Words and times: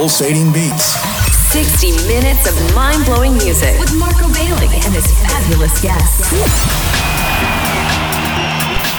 pulsating 0.00 0.50
beats. 0.50 0.96
60 1.52 1.92
minutes 2.08 2.48
of 2.48 2.56
mind 2.74 3.04
blowing 3.04 3.34
music 3.34 3.78
with 3.78 3.92
Marco 3.98 4.32
Bailey 4.32 4.72
and 4.80 4.94
his 4.96 5.12
fabulous 5.20 5.78
guests. 5.82 6.32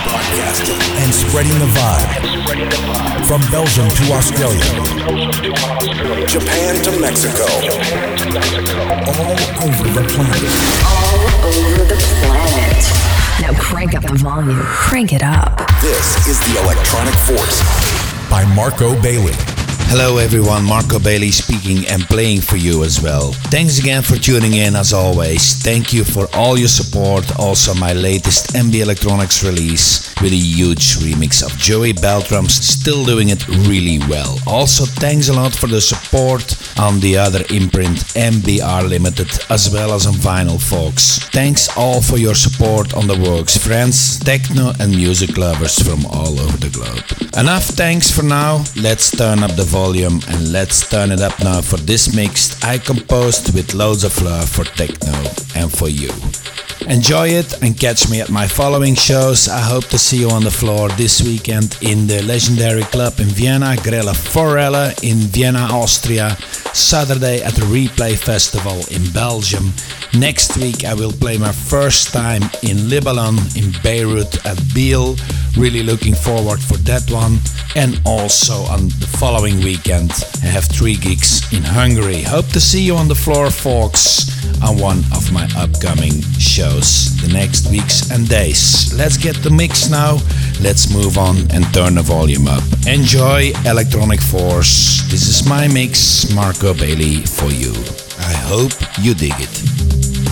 Broadcasting 0.05 0.77
and 1.01 1.09
spreading 1.11 1.57
the 1.57 1.65
vibe. 1.73 3.25
From 3.25 3.41
Belgium 3.49 3.89
to 3.89 4.13
Australia, 4.13 4.61
Japan 6.27 6.75
to 6.85 6.91
Mexico, 7.01 7.49
all 9.09 9.33
over 9.65 9.87
the 9.97 10.05
planet. 10.13 10.53
All 10.85 11.17
over 11.49 11.83
the 11.83 11.97
planet. 12.21 12.77
Now 13.41 13.59
crank 13.59 13.95
up 13.95 14.03
the 14.03 14.19
volume. 14.21 14.59
Crank 14.61 15.13
it 15.13 15.23
up. 15.23 15.67
This 15.81 16.27
is 16.27 16.39
the 16.41 16.61
Electronic 16.61 17.15
Force 17.15 17.57
by 18.29 18.45
Marco 18.53 19.01
Bailey. 19.01 19.50
Hello 19.89 20.17
everyone, 20.17 20.63
Marco 20.63 20.99
Bailey 20.99 21.31
speaking 21.31 21.85
and 21.87 22.03
playing 22.03 22.41
for 22.41 22.55
you 22.55 22.83
as 22.83 23.01
well. 23.01 23.33
Thanks 23.51 23.79
again 23.79 24.01
for 24.01 24.15
tuning 24.15 24.53
in 24.53 24.75
as 24.75 24.93
always. 24.93 25.55
Thank 25.61 25.91
you 25.93 26.03
for 26.03 26.27
all 26.33 26.57
your 26.57 26.69
support. 26.69 27.25
Also 27.39 27.73
my 27.73 27.93
latest 27.93 28.53
MB 28.53 28.71
Elektronics 28.83 29.43
release 29.43 30.13
with 30.21 30.31
a 30.31 30.35
huge 30.35 30.95
remix 30.97 31.43
of 31.43 31.51
Joey 31.57 31.93
Beltram's 31.93 32.53
still 32.55 33.03
doing 33.05 33.29
it 33.29 33.45
really 33.67 33.99
well. 34.09 34.37
Also 34.47 34.85
thanks 34.85 35.27
a 35.29 35.33
lot 35.33 35.53
for 35.53 35.67
the 35.67 35.81
support 35.81 36.43
on 36.79 36.99
the 37.01 37.17
other 37.17 37.43
imprint 37.49 37.97
MBR 38.15 38.87
Limited 38.87 39.29
as 39.49 39.69
well 39.73 39.91
as 39.93 40.07
on 40.07 40.13
vinyl 40.13 40.61
folks. 40.61 41.19
Thanks 41.31 41.67
all 41.77 42.01
for 42.01 42.17
your 42.17 42.35
support 42.35 42.93
on 42.93 43.07
the 43.07 43.19
works, 43.19 43.57
friends, 43.57 44.19
techno 44.19 44.71
and 44.79 44.95
music 44.95 45.37
lovers 45.37 45.77
from 45.79 46.05
all 46.05 46.39
over 46.39 46.57
the 46.57 46.69
globe. 46.69 47.03
Enough 47.37 47.65
thanks 47.65 48.09
for 48.09 48.23
now. 48.23 48.63
Let's 48.75 49.11
turn 49.11 49.43
up 49.43 49.51
the 49.55 49.63
volume 49.71 50.19
and 50.27 50.51
let's 50.51 50.87
turn 50.89 51.11
it 51.11 51.21
up 51.21 51.39
now 51.41 51.61
for 51.61 51.77
this 51.77 52.13
mix 52.13 52.61
I 52.61 52.77
composed 52.77 53.55
with 53.55 53.73
loads 53.73 54.03
of 54.03 54.21
love 54.21 54.49
for 54.49 54.65
techno 54.65 55.13
and 55.55 55.71
for 55.71 55.87
you. 55.87 56.11
Enjoy 56.89 57.29
it 57.29 57.61
and 57.63 57.79
catch 57.79 58.09
me 58.09 58.19
at 58.19 58.29
my 58.29 58.47
following 58.47 58.95
shows. 58.95 59.47
I 59.47 59.61
hope 59.61 59.85
to 59.87 59.97
see 59.97 60.19
you 60.19 60.29
on 60.29 60.43
the 60.43 60.51
floor 60.51 60.89
this 60.89 61.21
weekend 61.21 61.77
in 61.81 62.05
the 62.07 62.21
legendary 62.23 62.83
club 62.83 63.13
in 63.19 63.27
Vienna, 63.27 63.75
Grelle 63.77 64.13
Forelle 64.13 64.93
in 65.03 65.17
Vienna, 65.31 65.67
Austria. 65.71 66.35
Saturday 66.73 67.41
at 67.41 67.53
the 67.53 67.65
Replay 67.65 68.17
Festival 68.17 68.83
in 68.91 69.03
Belgium. 69.11 69.73
Next 70.13 70.57
week 70.57 70.85
I 70.85 70.93
will 70.93 71.11
play 71.11 71.37
my 71.37 71.51
first 71.51 72.13
time 72.13 72.43
in 72.63 72.89
Lebanon 72.89 73.37
in 73.55 73.73
Beirut 73.83 74.45
at 74.45 74.57
Biel. 74.73 75.15
Really 75.57 75.83
looking 75.83 76.15
forward 76.15 76.59
for 76.59 76.77
that 76.89 77.09
one. 77.11 77.39
And 77.75 78.01
also 78.05 78.63
on 78.71 78.87
the 78.99 79.07
following 79.19 79.60
weekend 79.63 80.11
I 80.43 80.47
have 80.47 80.65
three 80.65 80.95
gigs 80.95 81.51
in 81.53 81.63
Hungary. 81.63 82.21
Hope 82.21 82.47
to 82.49 82.59
see 82.59 82.81
you 82.81 82.95
on 82.95 83.07
the 83.07 83.15
floor 83.15 83.49
folks 83.49 84.29
on 84.61 84.77
one 84.77 84.99
of 85.15 85.31
my 85.31 85.47
upcoming 85.55 86.21
shows 86.37 87.15
the 87.21 87.29
next 87.33 87.69
weeks 87.69 88.11
and 88.11 88.27
days. 88.27 88.93
Let's 88.93 89.17
get 89.17 89.35
the 89.37 89.49
mix 89.49 89.89
now. 89.89 90.17
Let's 90.61 90.93
move 90.93 91.17
on 91.17 91.37
and 91.51 91.63
turn 91.73 91.95
the 91.95 92.03
volume 92.03 92.47
up. 92.47 92.63
Enjoy 92.87 93.51
Electronic 93.65 94.21
Force. 94.21 95.03
This 95.09 95.27
is 95.27 95.47
my 95.47 95.67
mix, 95.67 96.33
Marco 96.33 96.73
Bailey, 96.73 97.21
for 97.21 97.49
you. 97.51 97.73
I 98.19 98.33
hope 98.33 98.73
you 98.99 99.13
dig 99.13 99.33
it. 99.37 100.30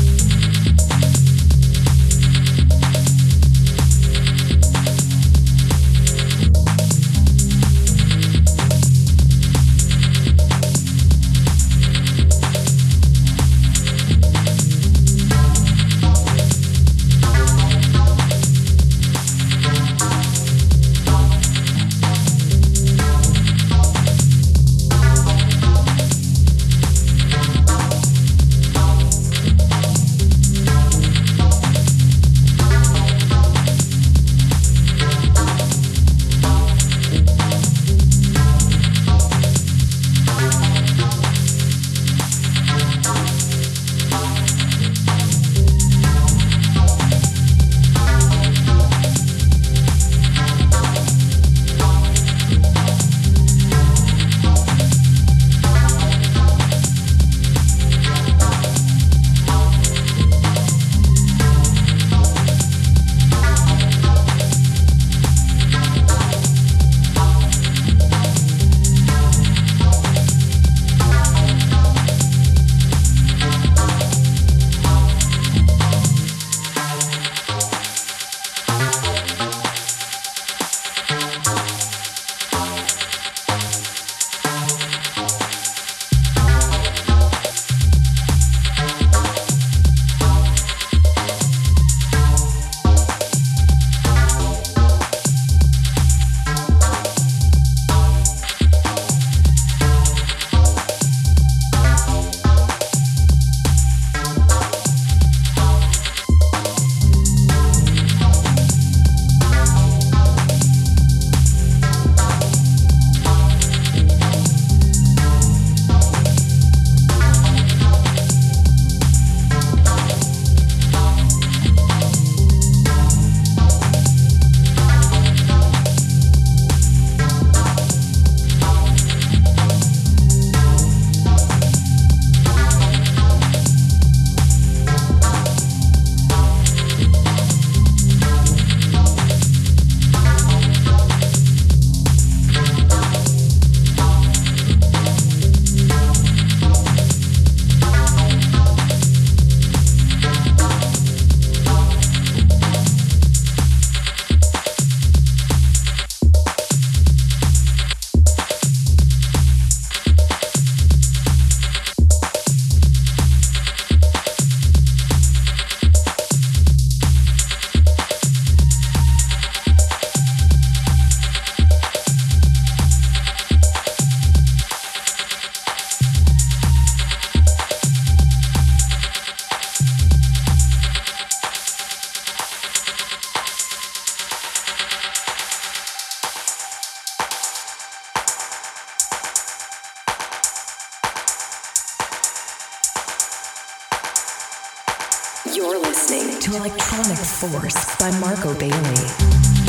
You're 195.54 195.80
listening 195.80 196.40
to 196.42 196.56
Electronic 196.58 197.18
Force 197.18 197.96
by 197.98 198.12
Marco 198.20 198.54
Bailey. 198.54 199.69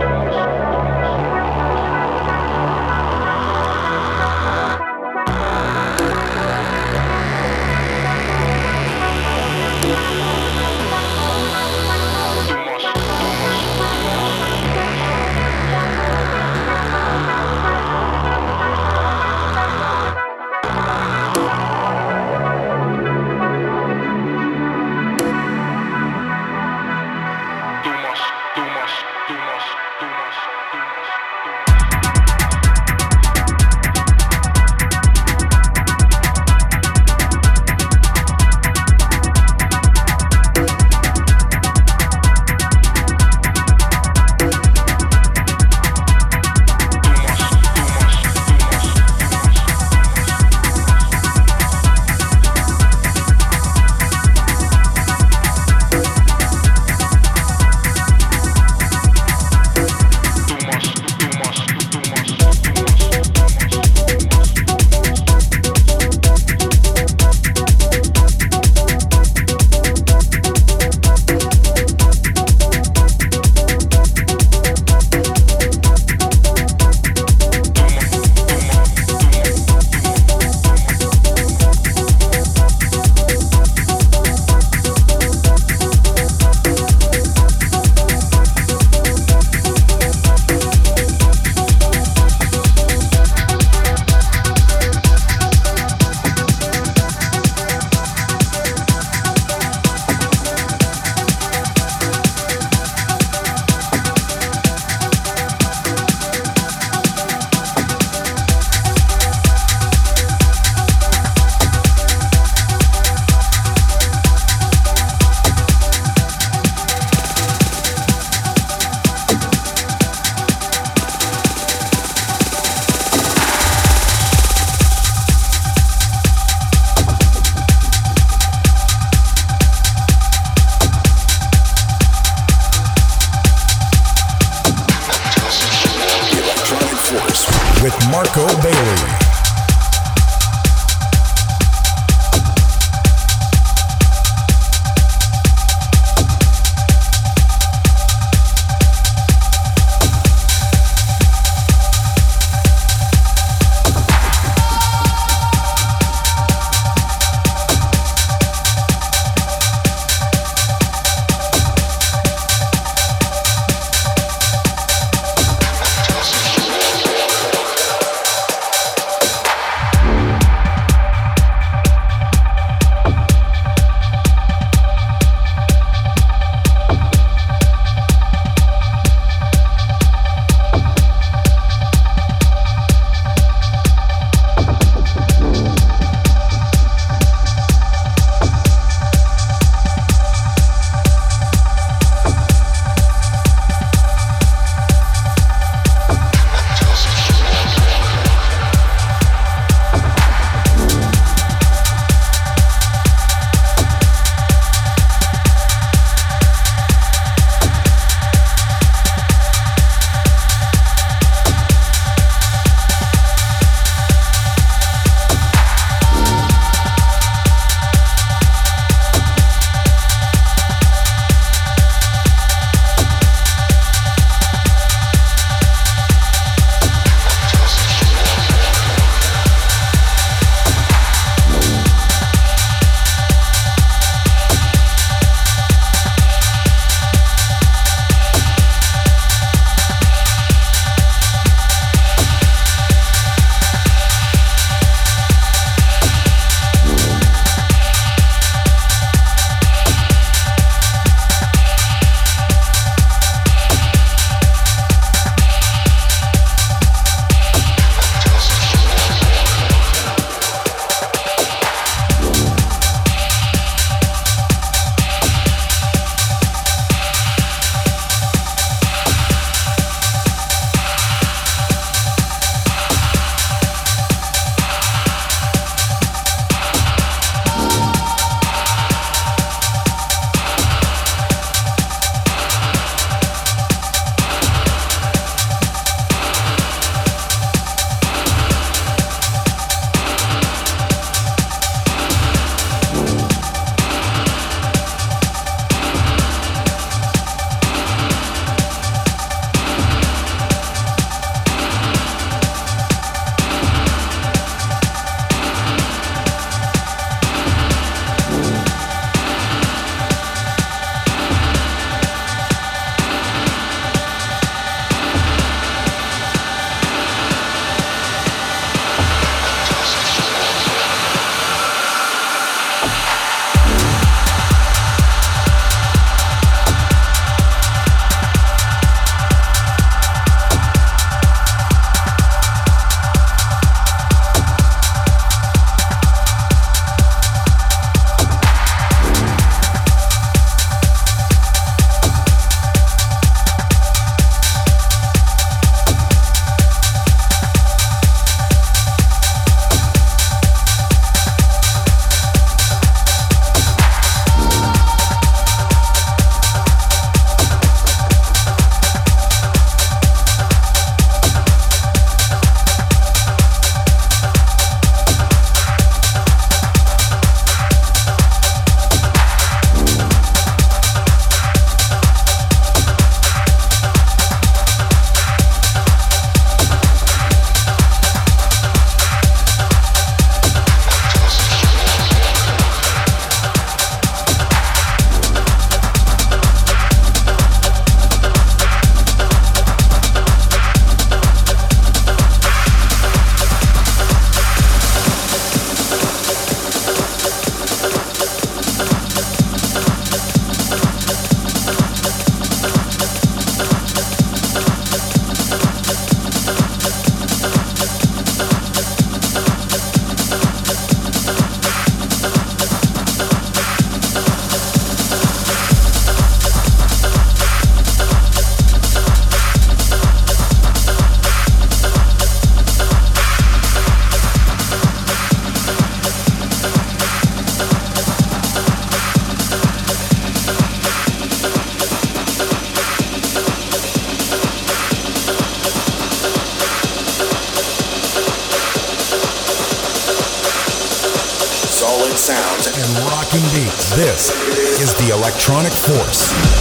Electronic 445.11 445.73
Force. 445.73 446.60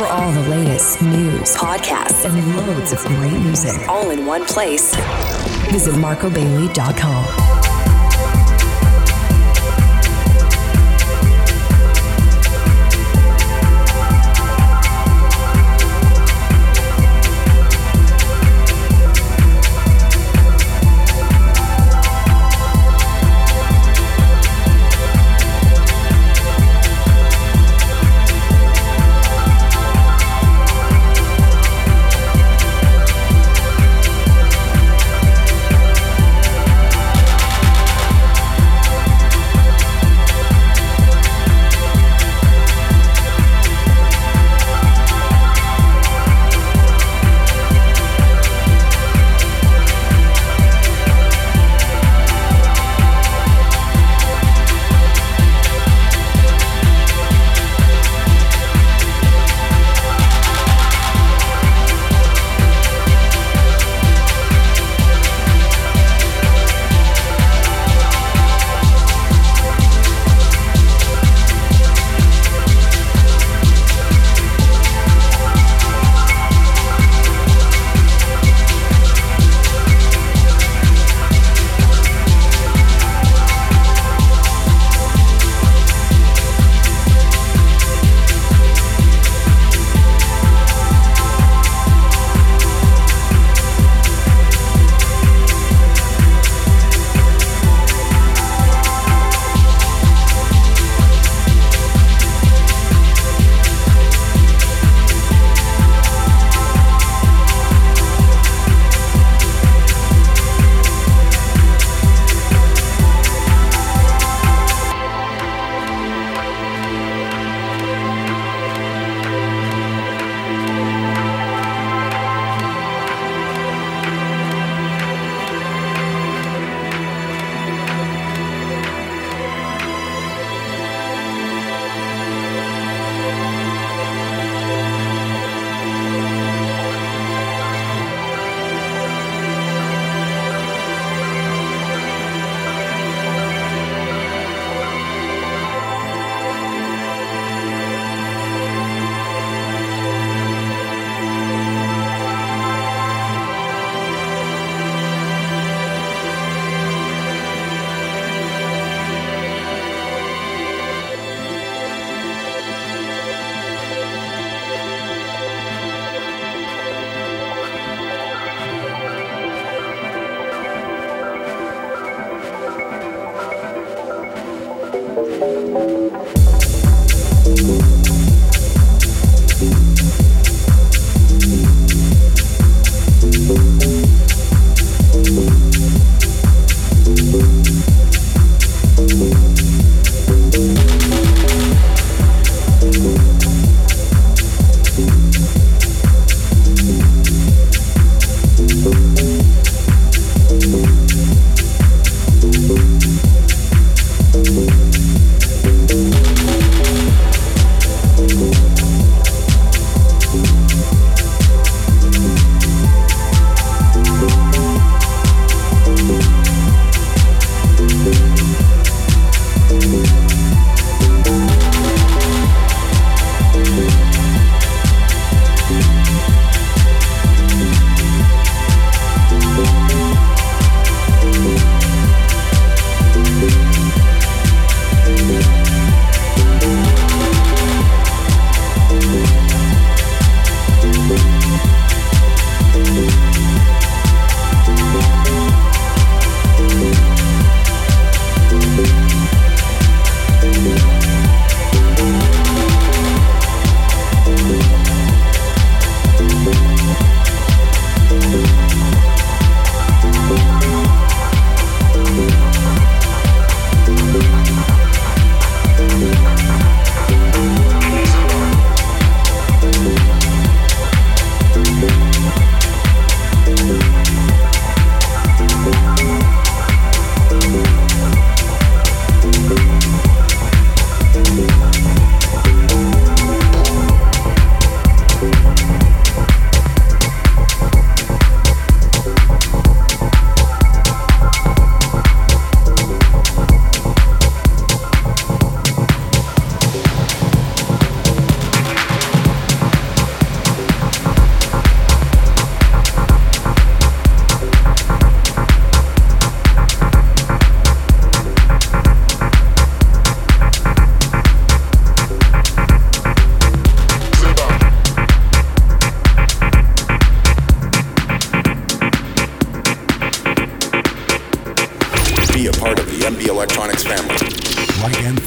for 0.00 0.06
all 0.06 0.32
the 0.32 0.48
latest 0.48 1.02
news, 1.02 1.54
podcasts, 1.54 2.24
and 2.24 2.56
loads 2.56 2.90
of 2.90 2.98
great 3.04 3.38
music 3.40 3.86
all 3.86 4.08
in 4.08 4.24
one 4.24 4.46
place. 4.46 4.94
Visit 5.70 5.94
marcobailey.com. 5.94 7.59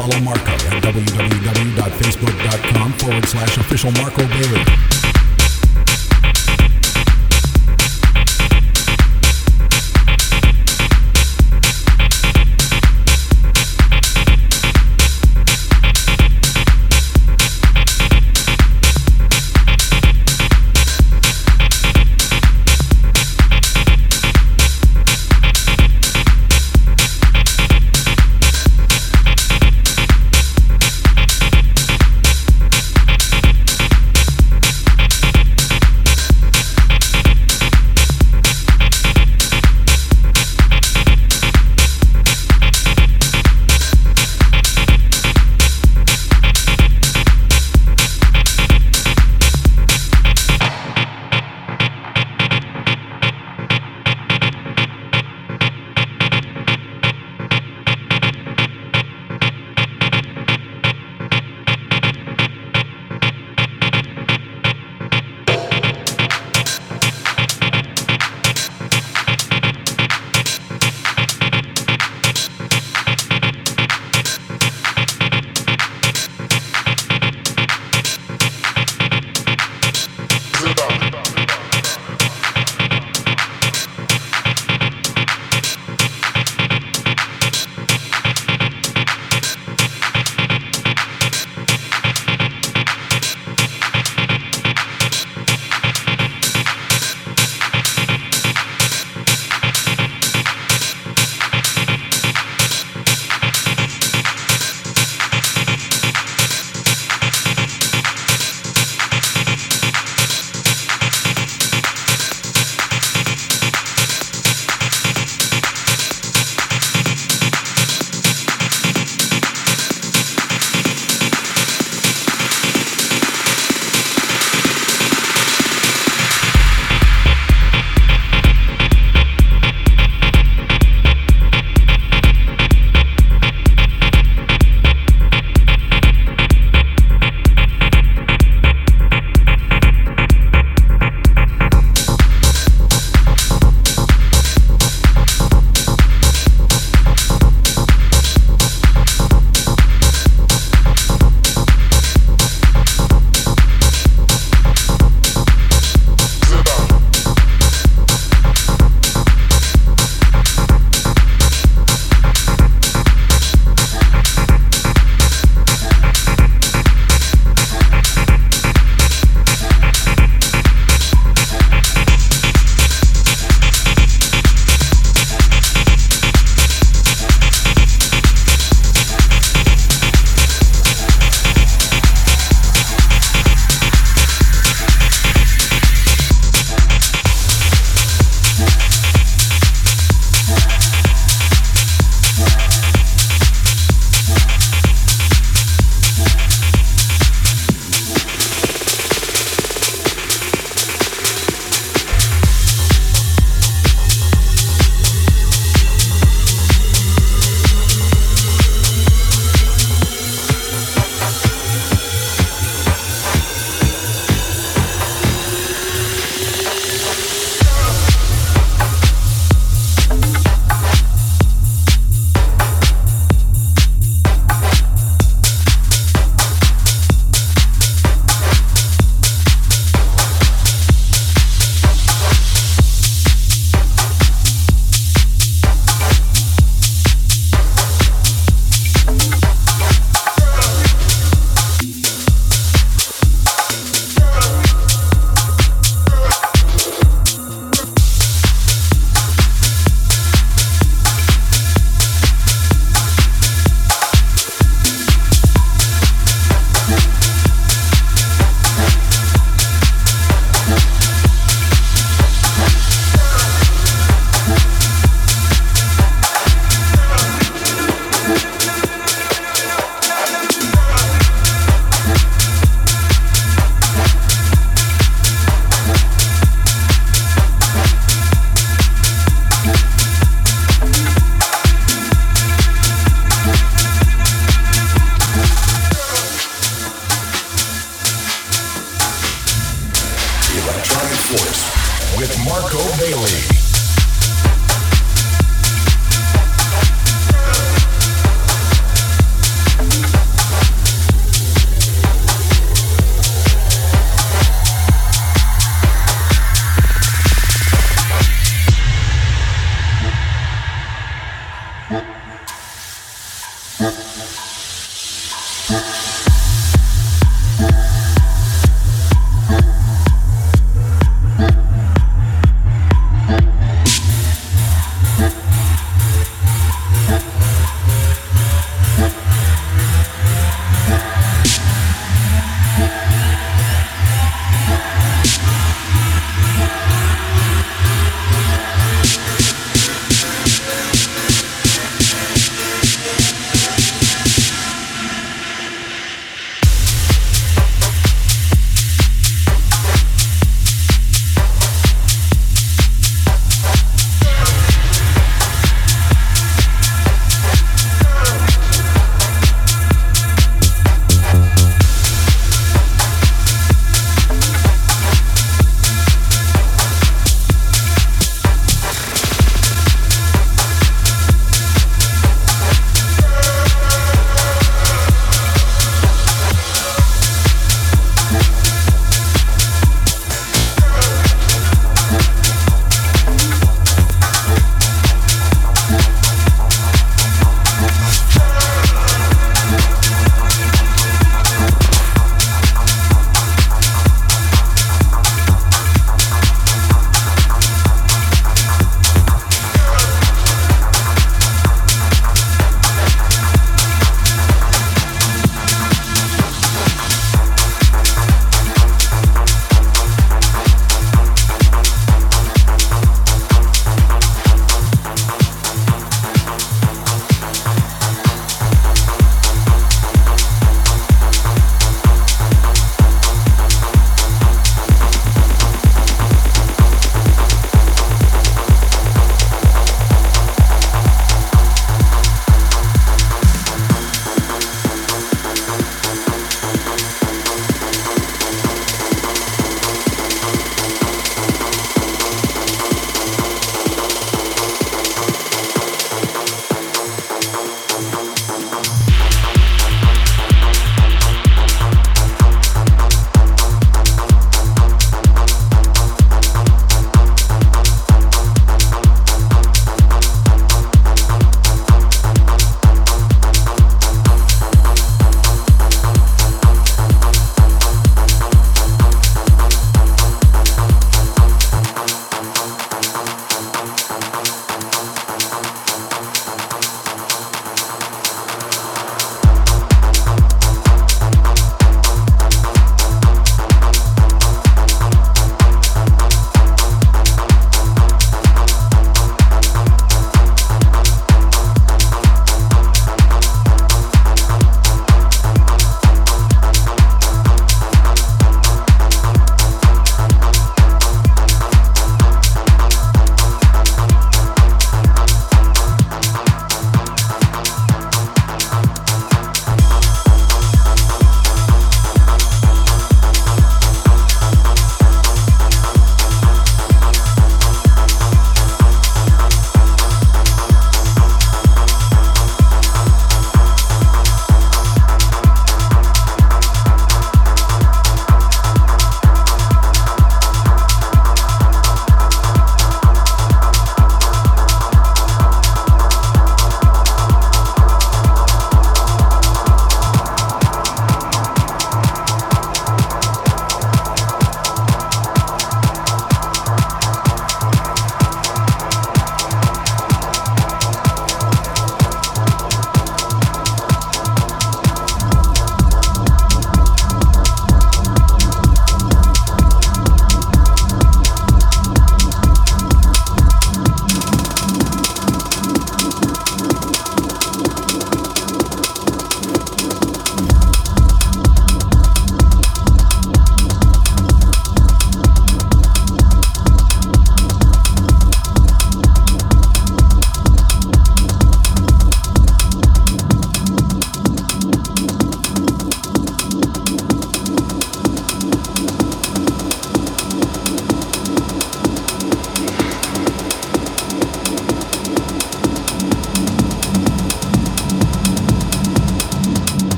follow 0.00 0.20
Marco 0.20 0.52
at 0.52 0.82
www.facebook.com 0.82 2.92
forward 2.94 3.26
slash 3.26 3.58
official 3.58 3.90
Marco 3.92 4.26
Bailey. 4.28 5.09